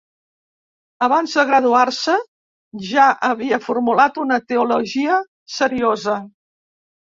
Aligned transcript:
Abans 1.07 1.35
de 1.39 1.43
graduar-se 1.49 2.15
ja 2.87 3.03
havia 3.29 3.61
formulat 3.67 4.19
una 4.25 4.41
teologia 4.55 5.21
seriosa. 5.59 6.19